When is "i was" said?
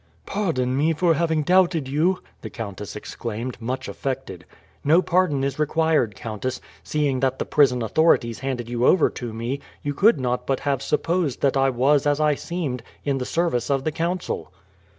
11.55-12.07